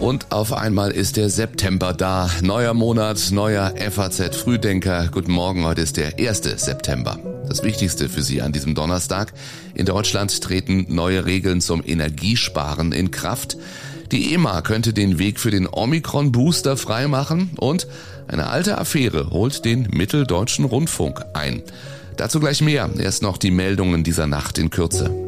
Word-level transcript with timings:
Und 0.00 0.30
auf 0.30 0.52
einmal 0.52 0.90
ist 0.90 1.16
der 1.16 1.30
September 1.30 1.94
da. 1.94 2.30
Neuer 2.42 2.74
Monat, 2.74 3.30
neuer 3.32 3.72
FAZ 3.90 4.36
Frühdenker. 4.36 5.08
Guten 5.10 5.32
Morgen, 5.32 5.64
heute 5.64 5.80
ist 5.80 5.96
der 5.96 6.18
1. 6.18 6.42
September. 6.42 7.18
Das 7.48 7.62
Wichtigste 7.62 8.08
für 8.08 8.22
Sie 8.22 8.42
an 8.42 8.52
diesem 8.52 8.74
Donnerstag. 8.74 9.32
In 9.74 9.86
Deutschland 9.86 10.42
treten 10.42 10.86
neue 10.94 11.24
Regeln 11.24 11.60
zum 11.60 11.82
Energiesparen 11.84 12.92
in 12.92 13.10
Kraft. 13.10 13.56
Die 14.12 14.34
EMA 14.34 14.60
könnte 14.60 14.92
den 14.92 15.18
Weg 15.18 15.40
für 15.40 15.50
den 15.50 15.66
Omikron-Booster 15.66 16.76
freimachen 16.76 17.50
und 17.56 17.86
eine 18.28 18.48
alte 18.48 18.78
Affäre 18.78 19.30
holt 19.30 19.64
den 19.64 19.88
Mitteldeutschen 19.90 20.66
Rundfunk 20.66 21.24
ein. 21.32 21.62
Dazu 22.16 22.38
gleich 22.38 22.60
mehr. 22.60 22.90
Erst 22.98 23.22
noch 23.22 23.38
die 23.38 23.50
Meldungen 23.50 24.04
dieser 24.04 24.26
Nacht 24.26 24.58
in 24.58 24.70
Kürze. 24.70 25.25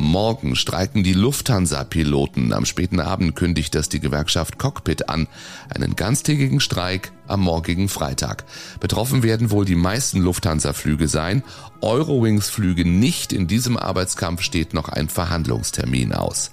Morgen 0.00 0.54
streiken 0.54 1.02
die 1.02 1.12
Lufthansa-Piloten. 1.12 2.52
Am 2.52 2.64
späten 2.66 3.00
Abend 3.00 3.34
kündigt 3.34 3.74
das 3.74 3.88
die 3.88 3.98
Gewerkschaft 3.98 4.56
Cockpit 4.56 5.08
an. 5.08 5.26
Einen 5.74 5.96
ganztägigen 5.96 6.60
Streik 6.60 7.10
am 7.26 7.40
morgigen 7.40 7.88
Freitag. 7.88 8.44
Betroffen 8.78 9.24
werden 9.24 9.50
wohl 9.50 9.64
die 9.64 9.74
meisten 9.74 10.20
Lufthansa-Flüge 10.20 11.08
sein. 11.08 11.42
Eurowings-Flüge 11.80 12.84
nicht. 12.84 13.32
In 13.32 13.48
diesem 13.48 13.76
Arbeitskampf 13.76 14.42
steht 14.42 14.72
noch 14.72 14.88
ein 14.88 15.08
Verhandlungstermin 15.08 16.12
aus. 16.12 16.52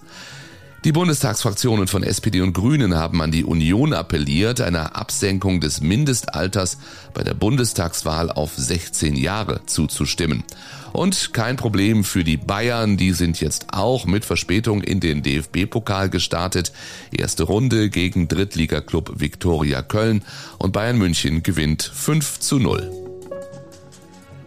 Die 0.85 0.91
Bundestagsfraktionen 0.91 1.87
von 1.87 2.03
SPD 2.03 2.41
und 2.41 2.53
Grünen 2.53 2.93
haben 2.93 3.19
an 3.23 3.31
die 3.31 3.43
Union 3.43 3.91
appelliert, 3.91 4.61
einer 4.61 4.95
Absenkung 4.95 5.59
des 5.59 5.81
Mindestalters 5.81 6.77
bei 7.15 7.23
der 7.23 7.33
Bundestagswahl 7.33 8.29
auf 8.29 8.53
16 8.55 9.15
Jahre 9.15 9.65
zuzustimmen. 9.65 10.43
Und 10.93 11.33
kein 11.33 11.55
Problem 11.55 12.03
für 12.03 12.23
die 12.23 12.37
Bayern, 12.37 12.97
die 12.97 13.13
sind 13.13 13.41
jetzt 13.41 13.73
auch 13.73 14.05
mit 14.05 14.25
Verspätung 14.25 14.81
in 14.81 14.99
den 14.99 15.23
DFB-Pokal 15.23 16.11
gestartet. 16.11 16.71
Erste 17.11 17.45
Runde 17.45 17.89
gegen 17.89 18.27
Drittligaklub 18.27 19.19
Viktoria 19.19 19.81
Köln 19.81 20.21
und 20.59 20.71
Bayern 20.71 20.99
München 20.99 21.41
gewinnt 21.41 21.81
5 21.81 22.39
zu 22.39 22.59
0. 22.59 23.04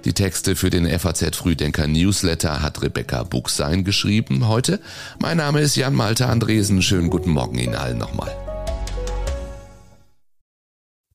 Die 0.05 0.13
Texte 0.13 0.55
für 0.55 0.71
den 0.71 0.87
FAZ 0.99 1.37
Frühdenker 1.37 1.89
Newsletter 1.89 2.63
hat 2.63 2.83
Rebecca 2.83 3.25
Buchsein 3.25 3.83
geschrieben 3.83 4.47
heute. 4.47 4.81
Mein 5.19 5.39
Name 5.39 5.61
ist 5.61 5.77
Jan 5.77 5.95
Malte 5.95 6.27
Andresen. 6.27 6.83
Schönen 6.83 7.11
guten 7.11 7.31
Morgen 7.31 7.59
Ihnen 7.59 7.75
allen 7.75 7.99
nochmal. 7.99 8.35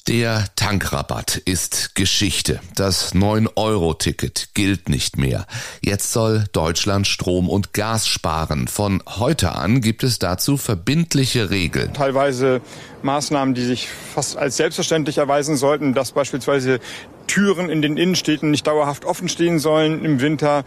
Der 0.09 0.47
Tankrabatt 0.57 1.37
ist 1.37 1.95
Geschichte. 1.95 2.59
Das 2.75 3.15
9-Euro-Ticket 3.15 4.49
gilt 4.53 4.89
nicht 4.89 5.17
mehr. 5.17 5.47
Jetzt 5.81 6.11
soll 6.11 6.43
Deutschland 6.51 7.07
Strom 7.07 7.47
und 7.47 7.71
Gas 7.71 8.05
sparen. 8.05 8.67
Von 8.67 9.01
heute 9.07 9.53
an 9.53 9.79
gibt 9.79 10.03
es 10.03 10.19
dazu 10.19 10.57
verbindliche 10.57 11.51
Regeln. 11.51 11.93
Teilweise 11.93 12.59
Maßnahmen, 13.01 13.53
die 13.53 13.63
sich 13.63 13.87
fast 14.13 14.35
als 14.35 14.57
selbstverständlich 14.57 15.19
erweisen 15.19 15.55
sollten, 15.55 15.93
dass 15.93 16.11
beispielsweise 16.11 16.81
Türen 17.27 17.69
in 17.69 17.81
den 17.81 17.97
Innenstädten 17.97 18.51
nicht 18.51 18.67
dauerhaft 18.67 19.05
offen 19.05 19.29
stehen 19.29 19.59
sollen 19.59 20.03
im 20.05 20.21
Winter. 20.21 20.63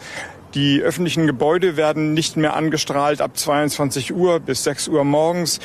Die 0.54 0.80
öffentlichen 0.80 1.26
Gebäude 1.26 1.76
werden 1.76 2.14
nicht 2.14 2.36
mehr 2.36 2.56
angestrahlt 2.56 3.20
ab 3.20 3.36
22 3.36 4.14
Uhr 4.14 4.40
bis 4.40 4.64
6 4.64 4.88
Uhr 4.88 5.04
morgens. 5.04 5.60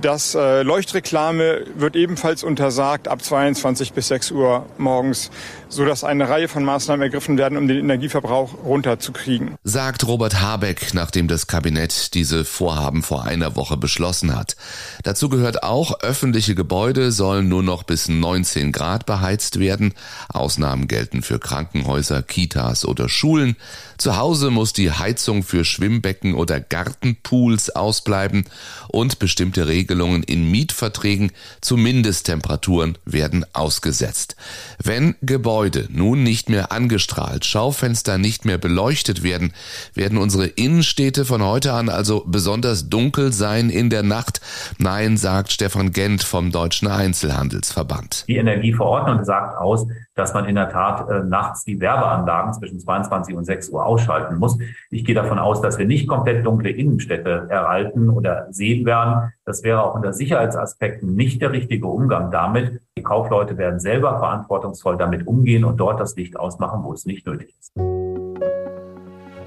Das 0.00 0.34
äh, 0.34 0.62
Leuchtreklame 0.62 1.64
wird 1.76 1.96
ebenfalls 1.96 2.42
untersagt 2.42 3.08
ab 3.08 3.22
22 3.22 3.92
bis 3.92 4.08
6 4.08 4.32
Uhr 4.32 4.66
morgens, 4.78 5.30
so 5.68 5.84
dass 5.84 6.02
eine 6.02 6.28
Reihe 6.28 6.48
von 6.48 6.64
Maßnahmen 6.64 7.02
ergriffen 7.02 7.38
werden, 7.38 7.56
um 7.58 7.68
den 7.68 7.78
Energieverbrauch 7.78 8.64
runterzukriegen. 8.64 9.56
Sagt 9.64 10.06
Robert 10.06 10.40
Habeck, 10.40 10.94
nachdem 10.94 11.28
das 11.28 11.46
Kabinett 11.46 12.14
diese 12.14 12.44
Vorhaben 12.44 13.02
vor 13.02 13.24
einer 13.24 13.54
Woche 13.54 13.76
beschlossen 13.76 14.36
hat. 14.36 14.56
Dazu 15.02 15.28
gehört 15.28 15.62
auch, 15.62 16.00
öffentliche 16.00 16.54
Gebäude 16.54 17.12
sollen 17.12 17.48
nur 17.48 17.62
noch 17.62 17.82
bis 17.82 18.08
19 18.08 18.72
Grad 18.72 19.06
beheizt 19.06 19.60
werden. 19.60 19.94
Ausnahmen 20.28 20.88
gelten 20.88 21.22
für 21.22 21.38
Krankenhäuser, 21.38 22.22
Kitas 22.22 22.84
oder 22.84 23.08
Schulen. 23.08 23.56
Zu 23.98 24.16
Hause 24.16 24.50
muss 24.50 24.72
die 24.72 24.90
Heizung 24.90 25.42
für 25.42 25.64
Schwimmbecken 25.64 26.34
oder 26.34 26.60
Gartenpools 26.60 27.70
ausbleiben 27.70 28.44
und 28.88 29.18
bestimmte 29.18 29.68
Regelungen 29.82 30.22
in 30.22 30.48
Mietverträgen 30.48 31.32
zu 31.60 31.76
Mindesttemperaturen 31.76 32.98
werden 33.04 33.44
ausgesetzt. 33.52 34.36
Wenn 34.82 35.16
Gebäude 35.22 35.88
nun 35.90 36.22
nicht 36.22 36.48
mehr 36.48 36.70
angestrahlt, 36.70 37.44
Schaufenster 37.44 38.16
nicht 38.16 38.44
mehr 38.44 38.58
beleuchtet 38.58 39.24
werden, 39.24 39.52
werden 39.92 40.18
unsere 40.18 40.46
Innenstädte 40.46 41.24
von 41.24 41.42
heute 41.42 41.72
an 41.72 41.88
also 41.88 42.22
besonders 42.26 42.90
dunkel 42.90 43.32
sein 43.32 43.70
in 43.70 43.90
der 43.90 44.04
Nacht. 44.04 44.40
Nein, 44.78 45.16
sagt 45.16 45.50
Stefan 45.50 45.90
Gent 45.90 46.22
vom 46.22 46.52
Deutschen 46.52 46.86
Einzelhandelsverband. 46.86 48.24
Die 48.28 48.36
Energieverordnung 48.36 49.24
sagt 49.24 49.58
aus, 49.58 49.88
dass 50.14 50.34
man 50.34 50.44
in 50.44 50.54
der 50.54 50.68
Tat 50.68 51.08
äh, 51.08 51.22
nachts 51.24 51.64
die 51.64 51.80
Werbeanlagen 51.80 52.52
zwischen 52.52 52.78
22 52.78 53.34
und 53.34 53.44
6 53.44 53.70
Uhr 53.70 53.84
ausschalten 53.86 54.38
muss. 54.38 54.58
Ich 54.90 55.04
gehe 55.04 55.14
davon 55.14 55.38
aus, 55.38 55.60
dass 55.60 55.78
wir 55.78 55.86
nicht 55.86 56.08
komplett 56.08 56.44
dunkle 56.44 56.70
Innenstädte 56.70 57.46
erhalten 57.48 58.10
oder 58.10 58.46
sehen 58.50 58.84
werden. 58.84 59.32
Das 59.44 59.62
wäre 59.62 59.82
auch 59.82 59.94
unter 59.94 60.12
Sicherheitsaspekten 60.12 61.14
nicht 61.14 61.40
der 61.40 61.52
richtige 61.52 61.86
Umgang 61.86 62.30
damit. 62.30 62.80
Die 62.96 63.02
Kaufleute 63.02 63.56
werden 63.56 63.80
selber 63.80 64.18
verantwortungsvoll 64.18 64.96
damit 64.96 65.26
umgehen 65.26 65.64
und 65.64 65.78
dort 65.78 66.00
das 66.00 66.16
Licht 66.16 66.38
ausmachen, 66.38 66.84
wo 66.84 66.92
es 66.92 67.06
nicht 67.06 67.26
nötig 67.26 67.54
ist. 67.58 67.72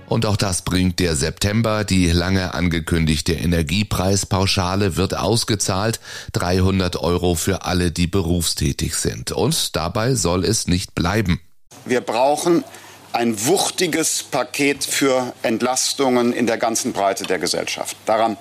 Und 0.08 0.26
auch 0.26 0.38
das 0.38 0.62
bringt 0.62 1.00
der 1.00 1.16
September. 1.16 1.84
Die 1.84 2.12
lange 2.12 2.54
angekündigte 2.54 3.34
Energiepreispauschale 3.34 4.98
wird 4.98 5.18
ausgezahlt. 5.18 6.00
300 6.34 6.98
Euro 6.98 7.36
für 7.36 7.64
alle, 7.64 7.92
die 7.92 8.08
berufstätig 8.08 8.96
sind. 8.96 9.32
Und 9.32 9.76
dabei 9.76 10.16
soll 10.16 10.46
es 10.46 10.68
nicht 10.68 10.96
bleiben. 10.96 11.42
Wir 11.86 12.02
brauchen 12.02 12.64
ein 13.14 13.46
wuchtiges 13.46 14.24
Paket 14.24 14.84
für 14.84 15.34
Entlastungen 15.42 16.34
in 16.34 16.48
der 16.48 16.58
ganzen 16.58 16.92
Breite 16.94 17.24
der 17.24 17.40
Gesellschaft. 17.40 17.96
Daran 18.06 18.38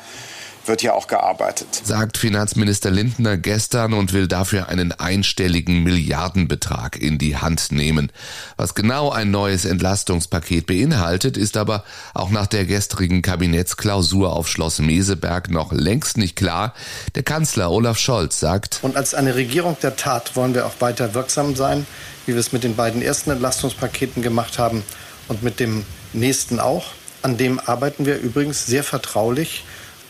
wird 0.67 0.83
ja 0.83 0.95
auch 0.95 1.07
gearbeitet. 1.07 1.83
Sagt 1.85 2.17
Finanzminister 2.17 2.91
Lindner 2.91 3.37
gestern 3.37 3.93
und 3.93 4.13
will 4.13 4.29
dafür 4.29 4.69
einen 4.69 4.93
einstelligen 4.93 5.83
Milliardenbetrag 5.83 7.01
in 7.01 7.19
die 7.19 7.37
Hand 7.37 7.73
nehmen. 7.73 8.11
Was 8.57 8.75
genau 8.75 9.11
ein 9.11 9.31
neues 9.31 9.65
Entlastungspaket 9.65 10.67
beinhaltet, 10.67 11.37
ist 11.37 11.57
aber 11.57 11.85
auch 12.15 12.31
nach 12.31 12.47
der 12.47 12.65
gestrigen 12.65 13.23
Kabinettsklausur 13.23 14.33
auf 14.33 14.49
Schloss 14.49 14.79
Meseberg 14.79 15.51
noch 15.51 15.73
längst 15.73 16.17
nicht 16.17 16.37
klar. 16.37 16.75
Der 17.15 17.23
Kanzler 17.23 17.71
Olaf 17.71 17.99
Scholz 17.99 18.41
sagt, 18.41 18.79
Und 18.83 18.97
als 18.97 19.15
eine 19.15 19.35
Regierung 19.35 19.77
der 19.83 19.97
Tat 19.97 20.37
wollen 20.37 20.55
wir 20.55 20.67
auch 20.67 20.81
weiter 20.81 21.15
wirksam 21.15 21.57
sein, 21.57 21.87
wie 22.27 22.33
wir 22.33 22.41
es 22.41 22.53
mit 22.53 22.65
den 22.65 22.77
beiden 22.77 23.03
ersten 23.03 23.31
Entlastungspaketen 23.31 24.23
gemacht 24.23 24.59
haben 24.59 24.83
und 25.29 25.43
mit 25.43 25.61
dem 25.61 25.85
nächsten 26.13 26.61
auch. 26.61 26.87
An 27.23 27.37
dem 27.37 27.59
arbeiten 27.59 28.07
wir 28.07 28.19
übrigens 28.19 28.67
sehr 28.67 28.85
vertraulich 28.85 29.65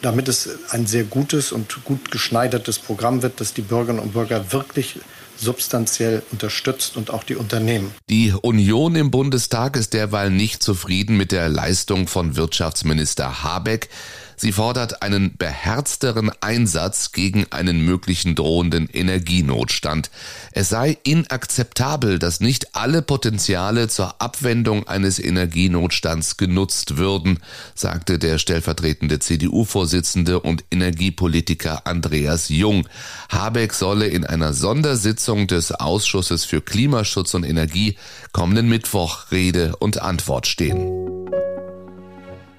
damit 0.04 0.28
es 0.28 0.48
ein 0.70 0.86
sehr 0.86 1.04
gutes 1.04 1.50
und 1.50 1.82
gut 1.84 2.10
geschneidertes 2.10 2.78
Programm 2.78 3.22
wird, 3.22 3.40
das 3.40 3.54
die 3.54 3.62
Bürgerinnen 3.62 4.00
und 4.00 4.12
Bürger 4.12 4.52
wirklich 4.52 4.98
substanziell 5.36 6.22
unterstützt 6.30 6.96
und 6.96 7.10
auch 7.10 7.24
die 7.24 7.36
Unternehmen. 7.36 7.90
Die 8.10 8.32
Union 8.32 8.94
im 8.96 9.10
Bundestag 9.10 9.76
ist 9.76 9.94
derweil 9.94 10.30
nicht 10.30 10.62
zufrieden 10.62 11.16
mit 11.16 11.32
der 11.32 11.48
Leistung 11.48 12.06
von 12.06 12.36
Wirtschaftsminister 12.36 13.42
Habeck. 13.42 13.88
Sie 14.36 14.52
fordert 14.52 15.02
einen 15.02 15.36
beherzteren 15.36 16.30
Einsatz 16.40 17.12
gegen 17.12 17.46
einen 17.50 17.84
möglichen 17.84 18.34
drohenden 18.34 18.88
Energienotstand. 18.88 20.10
Es 20.52 20.68
sei 20.68 20.98
inakzeptabel, 21.04 22.18
dass 22.18 22.40
nicht 22.40 22.74
alle 22.74 23.02
Potenziale 23.02 23.88
zur 23.88 24.20
Abwendung 24.20 24.86
eines 24.88 25.18
Energienotstands 25.18 26.36
genutzt 26.36 26.96
würden, 26.96 27.38
sagte 27.74 28.18
der 28.18 28.38
stellvertretende 28.38 29.18
CDU-Vorsitzende 29.18 30.40
und 30.40 30.64
Energiepolitiker 30.70 31.86
Andreas 31.86 32.48
Jung. 32.48 32.88
Habeck 33.28 33.72
solle 33.72 34.06
in 34.06 34.24
einer 34.24 34.52
Sondersitzung 34.52 35.46
des 35.46 35.72
Ausschusses 35.72 36.44
für 36.44 36.60
Klimaschutz 36.60 37.34
und 37.34 37.44
Energie 37.44 37.96
kommenden 38.32 38.68
Mittwoch 38.68 39.30
Rede 39.30 39.76
und 39.76 40.02
Antwort 40.02 40.46
stehen. 40.46 41.03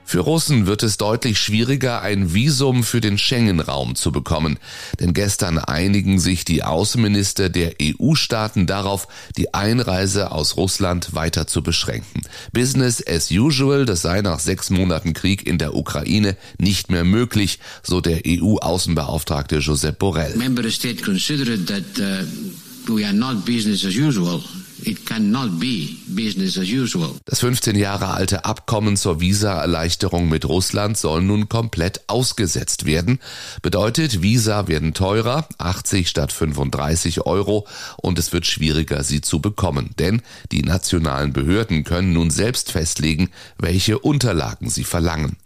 Für 0.05 0.19
Russen 0.19 0.67
wird 0.67 0.83
es 0.83 0.97
deutlich 0.97 1.39
schwieriger, 1.39 2.01
ein 2.01 2.33
Visum 2.33 2.83
für 2.83 3.01
den 3.01 3.17
Schengen-Raum 3.17 3.95
zu 3.95 4.11
bekommen. 4.11 4.59
Denn 4.99 5.13
gestern 5.13 5.57
einigen 5.57 6.19
sich 6.19 6.45
die 6.45 6.63
Außenminister 6.63 7.49
der 7.49 7.73
EU-Staaten 7.81 8.67
darauf, 8.67 9.07
die 9.35 9.53
Einreise 9.55 10.31
aus 10.31 10.57
Russland 10.57 11.15
weiter 11.15 11.47
zu 11.47 11.63
beschränken. 11.63 12.21
Business 12.53 13.05
as 13.05 13.31
usual, 13.31 13.85
das 13.85 14.03
sei 14.03 14.21
nach 14.21 14.39
sechs 14.39 14.69
Monaten 14.69 15.13
Krieg 15.13 15.45
in 15.47 15.57
der 15.57 15.73
Ukraine 15.73 16.37
nicht 16.59 16.91
mehr 16.91 17.03
möglich, 17.03 17.59
so 17.81 17.99
der 17.99 18.21
EU-Außenbeauftragte 18.27 19.57
Josep 19.57 19.97
Borrell. 19.97 20.35
Member 20.37 20.69
state 20.69 21.01
considered 21.01 21.67
that 21.67 21.83
uh, 21.99 22.95
we 22.95 23.03
are 23.03 23.13
not 23.13 23.43
business 23.43 23.83
as 23.83 23.95
usual 23.95 24.41
Das 27.25 27.39
15 27.39 27.75
Jahre 27.75 28.07
alte 28.07 28.45
Abkommen 28.45 28.97
zur 28.97 29.21
Visa-Erleichterung 29.21 30.27
mit 30.27 30.45
Russland 30.45 30.97
soll 30.97 31.21
nun 31.21 31.47
komplett 31.47 32.01
ausgesetzt 32.07 32.85
werden. 32.85 33.19
Bedeutet, 33.61 34.21
Visa 34.21 34.67
werden 34.67 34.93
teurer, 34.93 35.47
80 35.57 36.09
statt 36.09 36.31
35 36.31 37.25
Euro 37.25 37.65
und 37.97 38.19
es 38.19 38.33
wird 38.33 38.45
schwieriger, 38.45 39.03
sie 39.03 39.21
zu 39.21 39.39
bekommen. 39.39 39.91
Denn 39.97 40.21
die 40.51 40.63
nationalen 40.63 41.31
Behörden 41.31 41.83
können 41.83 42.13
nun 42.13 42.29
selbst 42.29 42.71
festlegen, 42.71 43.29
welche 43.57 43.99
Unterlagen 43.99 44.69
sie 44.69 44.83
verlangen. 44.83 45.37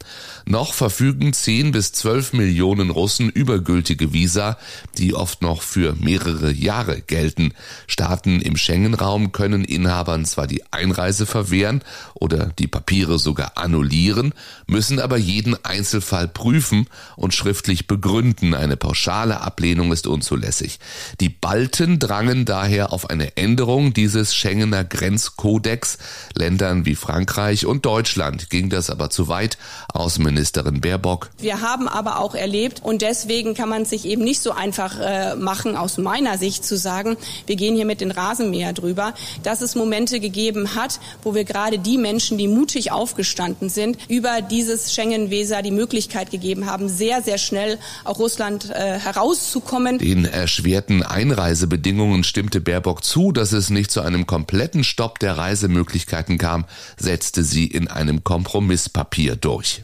Noch 0.46 0.74
verfügen 0.74 1.34
10 1.34 1.72
bis 1.72 1.92
12 1.92 2.34
Millionen 2.34 2.90
Russen 2.90 3.30
übergültige 3.30 4.14
Visa, 4.14 4.58
die 4.98 5.14
oft 5.14 5.42
noch 5.42 5.62
für 5.62 5.96
mehrere 6.00 6.52
Jahre 6.52 7.02
gelten. 7.02 7.54
Staaten 7.88 8.42
im 8.42 8.58
Schengen-Raum 8.58 9.19
können 9.32 9.64
Inhabern 9.64 10.26
zwar 10.26 10.48
die 10.48 10.64
Einreise 10.72 11.26
verwehren 11.26 11.84
oder 12.14 12.52
die 12.58 12.68
Papiere 12.68 13.20
sogar 13.20 13.54
annullieren, 13.56 14.34
müssen 14.68 15.00
aber 15.00 15.18
jeden 15.18 15.56
Einzelfall 15.64 16.28
prüfen 16.28 16.88
und 17.16 17.34
schriftlich 17.34 17.88
begründen. 17.88 18.54
Eine 18.54 18.78
pauschale 18.78 19.42
Ablehnung 19.42 19.92
ist 19.92 20.08
unzulässig. 20.08 20.80
Die 21.20 21.30
Balten 21.30 22.00
drangen 22.00 22.46
daher 22.46 22.92
auf 22.94 23.10
eine 23.10 23.38
Änderung 23.38 23.94
dieses 23.94 24.34
Schengener 24.34 24.84
Grenzkodex. 24.84 25.98
Ländern 26.34 26.86
wie 26.86 26.96
Frankreich 26.96 27.66
und 27.66 27.86
Deutschland 27.86 28.50
ging 28.50 28.70
das 28.70 28.90
aber 28.90 29.10
zu 29.10 29.28
weit. 29.28 29.58
Außenministerin 29.94 30.82
Baerbock. 30.82 31.30
Wir 31.38 31.62
haben 31.62 31.88
aber 31.88 32.20
auch 32.20 32.36
erlebt 32.36 32.82
und 32.84 33.02
deswegen 33.02 33.54
kann 33.54 33.70
man 33.70 33.86
sich 33.86 34.06
eben 34.06 34.24
nicht 34.24 34.42
so 34.42 34.52
einfach 34.52 35.00
äh, 35.00 35.36
machen, 35.36 35.76
aus 35.76 35.98
meiner 35.98 36.38
Sicht 36.38 36.66
zu 36.66 36.78
sagen, 36.78 37.18
wir 37.46 37.56
gehen 37.56 37.76
hier 37.76 37.86
mit 37.86 38.02
den 38.02 38.12
Rasenmäher 38.12 38.74
drüber, 38.74 39.09
dass 39.44 39.62
es 39.62 39.76
Momente 39.76 40.20
gegeben 40.20 40.76
hat, 40.76 41.00
wo 41.24 41.36
wir 41.36 41.44
gerade 41.44 41.80
die 41.80 41.98
Menschen, 41.98 42.38
die 42.38 42.48
mutig 42.48 42.92
aufgestanden 42.92 43.70
sind, 43.70 43.98
über 44.08 44.42
dieses 44.42 44.94
Schengen-Weser 44.94 45.62
die 45.62 45.72
Möglichkeit 45.72 46.32
gegeben 46.32 46.66
haben, 46.66 46.90
sehr, 46.90 47.22
sehr 47.22 47.38
schnell 47.38 47.78
auch 48.04 48.20
Russland 48.20 48.70
äh, 48.70 49.00
herauszukommen. 49.00 50.00
Den 50.00 50.26
erschwerten 50.26 51.04
Einreisebedingungen 51.04 52.24
stimmte 52.24 52.62
Baerbock 52.62 53.04
zu, 53.04 53.32
dass 53.32 53.52
es 53.52 53.70
nicht 53.70 53.92
zu 53.92 54.02
einem 54.02 54.26
kompletten 54.26 54.84
Stopp 54.84 55.20
der 55.20 55.38
Reisemöglichkeiten 55.38 56.38
kam, 56.38 56.66
setzte 56.98 57.44
sie 57.44 57.66
in 57.66 57.88
einem 57.88 58.24
Kompromisspapier 58.24 59.36
durch. 59.36 59.82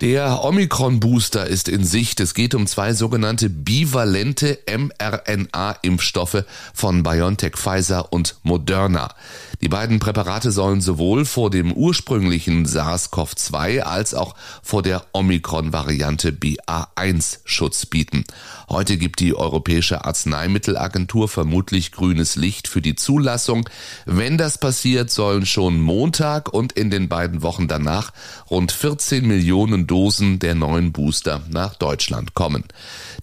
Der 0.00 0.44
Omikron-Booster 0.44 1.48
ist 1.48 1.68
in 1.68 1.82
Sicht. 1.82 2.20
Es 2.20 2.32
geht 2.34 2.54
um 2.54 2.68
zwei 2.68 2.94
sogenannte 2.94 3.50
bivalente 3.50 4.60
mRNA-Impfstoffe 4.68 6.44
von 6.72 7.02
BioNTech 7.02 7.56
Pfizer 7.56 8.12
und 8.12 8.36
Moderna. 8.44 9.12
Die 9.60 9.68
beiden 9.68 9.98
Präparate 9.98 10.52
sollen 10.52 10.80
sowohl 10.80 11.24
vor 11.24 11.50
dem 11.50 11.72
ursprünglichen 11.72 12.64
SARS-CoV-2 12.64 13.80
als 13.80 14.14
auch 14.14 14.36
vor 14.62 14.82
der 14.82 15.04
Omikron-Variante 15.12 16.30
BA1 16.30 17.38
Schutz 17.44 17.84
bieten. 17.84 18.22
Heute 18.68 18.98
gibt 18.98 19.18
die 19.18 19.34
Europäische 19.34 20.04
Arzneimittelagentur 20.04 21.28
vermutlich 21.28 21.90
grünes 21.90 22.36
Licht 22.36 22.68
für 22.68 22.80
die 22.80 22.94
Zulassung. 22.94 23.68
Wenn 24.06 24.38
das 24.38 24.58
passiert, 24.58 25.10
sollen 25.10 25.44
schon 25.44 25.80
Montag 25.80 26.54
und 26.54 26.72
in 26.74 26.90
den 26.90 27.08
beiden 27.08 27.42
Wochen 27.42 27.66
danach 27.66 28.12
rund 28.48 28.70
14 28.70 29.26
Millionen 29.26 29.87
Dosen 29.88 30.38
der 30.38 30.54
neuen 30.54 30.92
Booster 30.92 31.42
nach 31.48 31.74
Deutschland 31.74 32.34
kommen. 32.34 32.62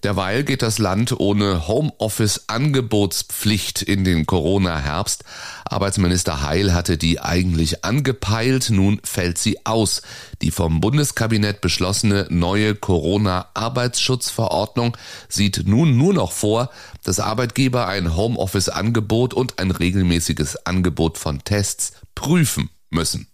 Derweil 0.02 0.44
geht 0.44 0.60
das 0.60 0.76
Land 0.78 1.18
ohne 1.18 1.66
Homeoffice-Angebotspflicht 1.66 3.80
in 3.80 4.04
den 4.04 4.26
Corona-Herbst. 4.26 5.24
Arbeitsminister 5.64 6.42
Heil 6.42 6.74
hatte 6.74 6.98
die 6.98 7.20
eigentlich 7.20 7.86
angepeilt, 7.86 8.68
nun 8.68 9.00
fällt 9.02 9.38
sie 9.38 9.64
aus. 9.64 10.02
Die 10.42 10.50
vom 10.50 10.80
Bundeskabinett 10.80 11.62
beschlossene 11.62 12.26
neue 12.28 12.74
Corona-Arbeitsschutzverordnung 12.74 14.94
sieht 15.28 15.62
nun 15.66 15.96
nur 15.96 16.12
noch 16.12 16.32
vor, 16.32 16.68
dass 17.02 17.20
Arbeitgeber 17.20 17.88
ein 17.88 18.14
Homeoffice-Angebot 18.14 19.32
und 19.32 19.58
ein 19.58 19.70
regelmäßiges 19.70 20.66
Angebot 20.66 21.16
von 21.16 21.42
Tests 21.44 21.92
prüfen 22.14 22.68
müssen 22.90 23.26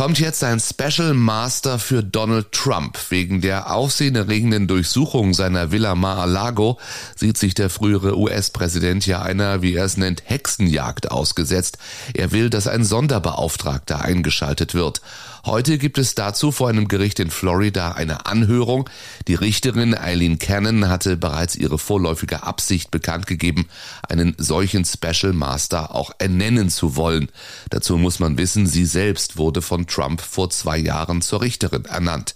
kommt 0.00 0.18
jetzt 0.18 0.42
ein 0.44 0.60
Special 0.60 1.12
Master 1.12 1.78
für 1.78 2.02
Donald 2.02 2.52
Trump. 2.52 2.96
Wegen 3.10 3.42
der 3.42 3.70
aufsehenerregenden 3.70 4.66
Durchsuchung 4.66 5.34
seiner 5.34 5.72
Villa 5.72 5.94
Mar-a-Lago 5.94 6.78
sieht 7.16 7.36
sich 7.36 7.52
der 7.52 7.68
frühere 7.68 8.16
US-Präsident 8.16 9.04
ja 9.04 9.20
einer, 9.20 9.60
wie 9.60 9.74
er 9.74 9.84
es 9.84 9.98
nennt, 9.98 10.22
Hexenjagd 10.24 11.10
ausgesetzt. 11.10 11.76
Er 12.14 12.32
will, 12.32 12.48
dass 12.48 12.66
ein 12.66 12.82
Sonderbeauftragter 12.82 14.00
eingeschaltet 14.00 14.72
wird. 14.72 15.02
Heute 15.46 15.78
gibt 15.78 15.96
es 15.96 16.14
dazu 16.14 16.52
vor 16.52 16.68
einem 16.68 16.86
Gericht 16.86 17.18
in 17.18 17.30
Florida 17.30 17.92
eine 17.92 18.26
Anhörung. 18.26 18.90
Die 19.26 19.34
Richterin 19.34 19.96
Eileen 19.96 20.38
Cannon 20.38 20.88
hatte 20.88 21.16
bereits 21.16 21.56
ihre 21.56 21.78
vorläufige 21.78 22.42
Absicht 22.42 22.90
bekannt 22.90 23.26
gegeben, 23.26 23.66
einen 24.06 24.34
solchen 24.36 24.84
Special 24.84 25.32
Master 25.32 25.94
auch 25.94 26.10
ernennen 26.18 26.68
zu 26.68 26.94
wollen. 26.94 27.30
Dazu 27.70 27.96
muss 27.96 28.18
man 28.18 28.36
wissen, 28.36 28.66
sie 28.66 28.84
selbst 28.84 29.38
wurde 29.38 29.62
von 29.62 29.86
Trump 29.90 30.20
vor 30.20 30.50
zwei 30.50 30.78
Jahren 30.78 31.22
zur 31.22 31.42
Richterin 31.42 31.84
ernannt. 31.84 32.34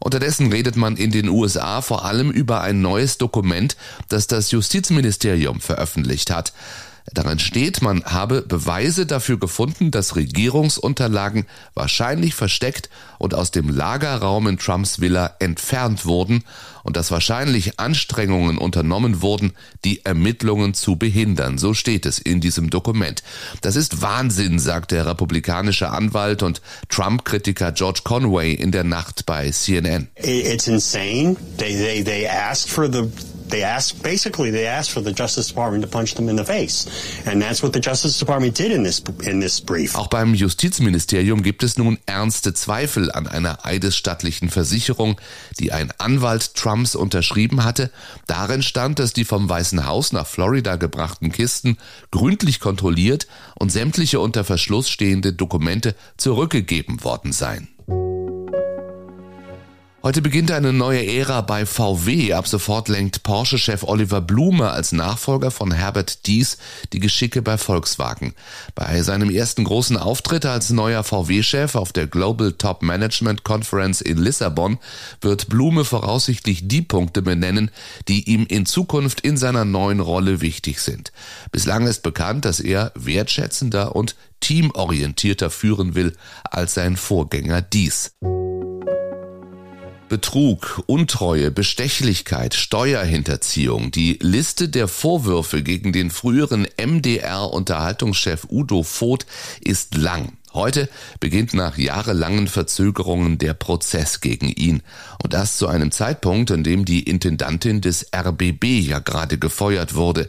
Unterdessen 0.00 0.50
redet 0.50 0.76
man 0.76 0.96
in 0.96 1.12
den 1.12 1.28
USA 1.28 1.80
vor 1.80 2.04
allem 2.04 2.30
über 2.30 2.60
ein 2.60 2.80
neues 2.80 3.18
Dokument, 3.18 3.76
das 4.08 4.26
das 4.26 4.50
Justizministerium 4.50 5.60
veröffentlicht 5.60 6.30
hat. 6.30 6.52
Darin 7.12 7.38
steht, 7.38 7.82
man 7.82 8.04
habe 8.04 8.42
Beweise 8.42 9.06
dafür 9.06 9.38
gefunden, 9.38 9.90
dass 9.90 10.16
Regierungsunterlagen 10.16 11.46
wahrscheinlich 11.74 12.34
versteckt 12.34 12.90
und 13.18 13.34
aus 13.34 13.50
dem 13.50 13.68
Lagerraum 13.68 14.46
in 14.46 14.58
Trumps 14.58 15.00
Villa 15.00 15.34
entfernt 15.38 16.06
wurden 16.06 16.44
und 16.84 16.96
dass 16.96 17.10
wahrscheinlich 17.10 17.78
Anstrengungen 17.78 18.58
unternommen 18.58 19.22
wurden, 19.22 19.52
die 19.84 20.04
Ermittlungen 20.04 20.74
zu 20.74 20.96
behindern. 20.96 21.58
So 21.58 21.74
steht 21.74 22.06
es 22.06 22.18
in 22.18 22.40
diesem 22.40 22.70
Dokument. 22.70 23.22
Das 23.60 23.76
ist 23.76 24.02
Wahnsinn, 24.02 24.58
sagt 24.58 24.90
der 24.90 25.06
republikanische 25.06 25.90
Anwalt 25.90 26.42
und 26.42 26.60
Trump-Kritiker 26.88 27.72
George 27.72 28.00
Conway 28.04 28.52
in 28.52 28.72
der 28.72 28.84
Nacht 28.84 29.26
bei 29.26 29.50
CNN. 29.50 30.08
It's 30.16 30.66
insane. 30.66 31.36
They, 31.58 31.76
they, 31.76 32.02
they 32.02 32.26
asked 32.26 32.70
for 32.70 32.90
the 32.90 33.08
They 33.52 33.64
asked, 33.64 34.02
basically, 34.02 34.50
they 34.50 34.66
asked 34.66 34.92
for 34.92 35.02
the 35.02 35.12
Justice 35.12 35.48
Department 35.48 35.84
to 35.84 35.90
punch 35.90 36.14
them 36.14 36.30
in 36.30 36.38
the 36.38 36.44
face. 36.44 36.86
And 37.26 37.42
that's 37.42 37.62
what 37.62 37.74
the 37.74 37.80
Justice 37.80 38.18
Department 38.18 38.56
did 38.56 38.72
in 38.72 38.82
this, 38.82 39.02
in 39.24 39.40
this 39.40 39.60
brief. 39.60 39.94
Auch 39.94 40.06
beim 40.06 40.32
Justizministerium 40.32 41.42
gibt 41.42 41.62
es 41.62 41.76
nun 41.76 41.98
ernste 42.06 42.54
Zweifel 42.54 43.12
an 43.12 43.26
einer 43.26 43.66
eidesstattlichen 43.66 44.48
Versicherung, 44.48 45.20
die 45.58 45.70
ein 45.70 45.92
Anwalt 45.98 46.54
Trumps 46.54 46.94
unterschrieben 46.94 47.62
hatte. 47.62 47.90
Darin 48.26 48.62
stand, 48.62 48.98
dass 48.98 49.12
die 49.12 49.26
vom 49.26 49.50
Weißen 49.50 49.84
Haus 49.84 50.12
nach 50.12 50.26
Florida 50.26 50.76
gebrachten 50.76 51.30
Kisten 51.30 51.76
gründlich 52.10 52.58
kontrolliert 52.58 53.26
und 53.54 53.70
sämtliche 53.70 54.20
unter 54.20 54.44
Verschluss 54.44 54.88
stehende 54.88 55.34
Dokumente 55.34 55.94
zurückgegeben 56.16 57.04
worden 57.04 57.32
seien. 57.32 57.68
Heute 60.04 60.20
beginnt 60.20 60.50
eine 60.50 60.72
neue 60.72 61.06
Ära 61.06 61.42
bei 61.42 61.64
VW. 61.64 62.32
Ab 62.32 62.48
sofort 62.48 62.88
lenkt 62.88 63.22
Porsche-Chef 63.22 63.84
Oliver 63.84 64.20
Blume 64.20 64.68
als 64.68 64.90
Nachfolger 64.90 65.52
von 65.52 65.70
Herbert 65.70 66.26
Dies 66.26 66.58
die 66.92 66.98
Geschicke 66.98 67.40
bei 67.40 67.56
Volkswagen. 67.56 68.34
Bei 68.74 69.00
seinem 69.04 69.30
ersten 69.30 69.62
großen 69.62 69.96
Auftritt 69.96 70.44
als 70.44 70.70
neuer 70.70 71.04
VW-Chef 71.04 71.76
auf 71.76 71.92
der 71.92 72.08
Global 72.08 72.50
Top 72.50 72.82
Management 72.82 73.44
Conference 73.44 74.00
in 74.00 74.18
Lissabon 74.18 74.78
wird 75.20 75.48
Blume 75.48 75.84
voraussichtlich 75.84 76.66
die 76.66 76.82
Punkte 76.82 77.22
benennen, 77.22 77.70
die 78.08 78.28
ihm 78.28 78.44
in 78.46 78.66
Zukunft 78.66 79.20
in 79.20 79.36
seiner 79.36 79.64
neuen 79.64 80.00
Rolle 80.00 80.40
wichtig 80.40 80.80
sind. 80.80 81.12
Bislang 81.52 81.86
ist 81.86 82.02
bekannt, 82.02 82.44
dass 82.44 82.58
er 82.58 82.90
wertschätzender 82.96 83.94
und 83.94 84.16
teamorientierter 84.40 85.48
führen 85.48 85.94
will 85.94 86.16
als 86.42 86.74
sein 86.74 86.96
Vorgänger 86.96 87.62
Dies. 87.62 88.16
Betrug, 90.12 90.82
Untreue, 90.84 91.50
Bestechlichkeit, 91.50 92.52
Steuerhinterziehung. 92.52 93.92
Die 93.92 94.18
Liste 94.20 94.68
der 94.68 94.86
Vorwürfe 94.86 95.62
gegen 95.62 95.94
den 95.94 96.10
früheren 96.10 96.66
MDR-Unterhaltungschef 96.76 98.46
Udo 98.50 98.82
Voth 98.82 99.24
ist 99.62 99.94
lang. 99.94 100.34
Heute 100.54 100.88
beginnt 101.18 101.54
nach 101.54 101.78
jahrelangen 101.78 102.46
Verzögerungen 102.46 103.38
der 103.38 103.54
Prozess 103.54 104.20
gegen 104.20 104.48
ihn. 104.48 104.82
Und 105.22 105.32
das 105.32 105.56
zu 105.56 105.66
einem 105.66 105.90
Zeitpunkt, 105.90 106.50
an 106.50 106.62
dem 106.62 106.84
die 106.84 107.02
Intendantin 107.04 107.80
des 107.80 108.08
RBB 108.14 108.64
ja 108.80 108.98
gerade 108.98 109.38
gefeuert 109.38 109.94
wurde. 109.94 110.28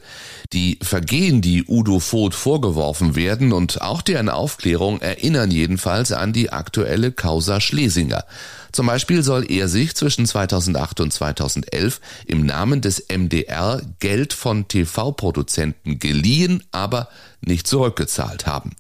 Die 0.54 0.80
Vergehen, 0.82 1.42
die 1.42 1.66
Udo 1.68 2.00
Voth 2.00 2.36
vorgeworfen 2.36 3.16
werden 3.16 3.52
und 3.52 3.82
auch 3.82 4.02
deren 4.02 4.30
Aufklärung 4.30 5.02
erinnern 5.02 5.52
jedenfalls 5.52 6.14
an 6.14 6.32
die 6.32 6.52
aktuelle 6.52 7.12
Causa 7.12 7.60
Schlesinger. 7.60 8.24
Zum 8.72 8.88
Beispiel 8.88 9.24
soll 9.24 9.52
er 9.52 9.68
sich 9.68 9.94
zwischen 9.96 10.26
2008 10.26 11.02
und 11.02 11.14
2011 11.14 12.00
im 12.26 12.46
Namen 12.46 12.82
des 12.82 13.06
MDR 13.08 13.82
Geld 14.00 14.34
von 14.34 14.68
TV-Produzenten 14.68 16.00
geliehen, 16.00 16.64
aber 16.72 17.10
nicht 17.42 17.68
zurückgezahlt 17.68 18.48
haben. 18.48 18.72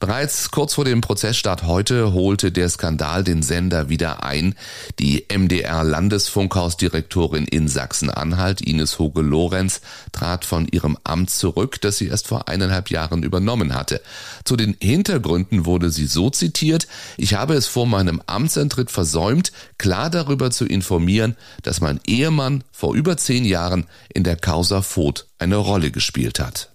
Bereits 0.00 0.50
kurz 0.52 0.74
vor 0.74 0.84
dem 0.84 1.00
Prozessstart 1.00 1.64
heute 1.64 2.12
holte 2.12 2.52
der 2.52 2.68
Skandal 2.68 3.24
den 3.24 3.42
Sender 3.42 3.88
wieder 3.88 4.22
ein. 4.22 4.54
Die 5.00 5.24
MDR-Landesfunkhausdirektorin 5.28 7.46
in 7.46 7.66
Sachsen-Anhalt, 7.66 8.60
Ines 8.60 9.00
Hoge-Lorenz, 9.00 9.80
trat 10.12 10.44
von 10.44 10.68
ihrem 10.68 10.96
Amt 11.02 11.30
zurück, 11.30 11.80
das 11.80 11.98
sie 11.98 12.06
erst 12.06 12.28
vor 12.28 12.48
eineinhalb 12.48 12.90
Jahren 12.90 13.24
übernommen 13.24 13.74
hatte. 13.74 14.00
Zu 14.44 14.54
den 14.54 14.76
Hintergründen 14.80 15.66
wurde 15.66 15.90
sie 15.90 16.06
so 16.06 16.30
zitiert, 16.30 16.86
ich 17.16 17.34
habe 17.34 17.54
es 17.54 17.66
vor 17.66 17.86
meinem 17.86 18.22
Amtsantritt 18.26 18.92
versäumt, 18.92 19.50
klar 19.78 20.10
darüber 20.10 20.52
zu 20.52 20.64
informieren, 20.64 21.36
dass 21.64 21.80
mein 21.80 21.98
Ehemann 22.06 22.62
vor 22.70 22.94
über 22.94 23.16
zehn 23.16 23.44
Jahren 23.44 23.88
in 24.14 24.22
der 24.22 24.36
Causa 24.36 24.82
Voth 24.82 25.26
eine 25.40 25.56
Rolle 25.56 25.90
gespielt 25.90 26.38
hat. 26.38 26.70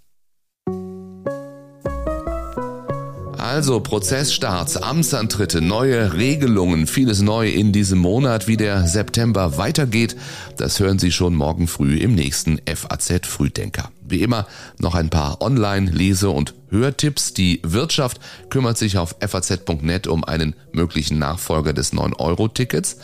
Also 3.44 3.82
Prozessstarts, 3.82 4.78
Amtsantritte, 4.78 5.60
neue 5.60 6.14
Regelungen, 6.14 6.88
vieles 6.88 7.22
neu 7.22 7.50
in 7.50 7.74
diesem 7.74 8.00
Monat, 8.00 8.48
wie 8.48 8.56
der 8.56 8.88
September 8.88 9.58
weitergeht, 9.58 10.16
das 10.56 10.80
hören 10.80 10.98
Sie 10.98 11.12
schon 11.12 11.36
morgen 11.36 11.68
früh 11.68 11.98
im 11.98 12.16
nächsten 12.16 12.62
FAZ 12.66 13.28
Frühdenker. 13.28 13.92
Wie 14.08 14.22
immer 14.22 14.48
noch 14.80 14.96
ein 14.96 15.10
paar 15.10 15.42
Online-Lese- 15.42 16.30
und 16.30 16.54
Hörtipps. 16.70 17.34
Die 17.34 17.60
Wirtschaft 17.64 18.22
kümmert 18.50 18.78
sich 18.78 18.98
auf 18.98 19.18
faz.net 19.20 20.08
um 20.08 20.24
einen 20.24 20.56
möglichen 20.72 21.20
Nachfolger 21.20 21.74
des 21.74 21.92
9-Euro-Tickets. 21.92 22.96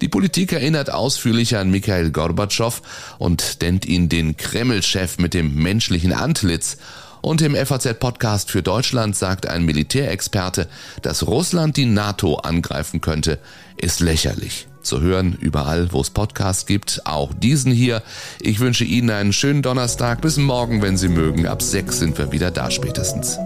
Die 0.00 0.08
Politik 0.08 0.54
erinnert 0.54 0.90
ausführlich 0.90 1.58
an 1.58 1.70
Mikhail 1.70 2.10
Gorbatschow 2.10 2.80
und 3.18 3.58
nennt 3.60 3.84
ihn 3.84 4.08
den 4.08 4.38
Kreml-Chef 4.38 5.18
mit 5.18 5.34
dem 5.34 5.54
menschlichen 5.54 6.14
Antlitz. 6.14 6.78
Und 7.22 7.40
im 7.40 7.54
FAZ-Podcast 7.54 8.50
für 8.50 8.62
Deutschland 8.62 9.16
sagt 9.16 9.46
ein 9.46 9.64
Militärexperte, 9.64 10.68
dass 11.02 11.26
Russland 11.26 11.76
die 11.76 11.86
NATO 11.86 12.34
angreifen 12.34 13.00
könnte, 13.00 13.38
ist 13.76 14.00
lächerlich. 14.00 14.66
Zu 14.82 15.00
hören 15.00 15.36
überall, 15.40 15.92
wo 15.92 16.00
es 16.00 16.10
Podcasts 16.10 16.66
gibt, 16.66 17.02
auch 17.04 17.32
diesen 17.32 17.72
hier. 17.72 18.02
Ich 18.40 18.58
wünsche 18.58 18.84
Ihnen 18.84 19.10
einen 19.10 19.32
schönen 19.32 19.62
Donnerstag. 19.62 20.20
Bis 20.20 20.36
morgen, 20.36 20.82
wenn 20.82 20.96
Sie 20.96 21.08
mögen. 21.08 21.46
Ab 21.46 21.62
sechs 21.62 22.00
sind 22.00 22.18
wir 22.18 22.32
wieder 22.32 22.50
da 22.50 22.72
spätestens. 22.72 23.38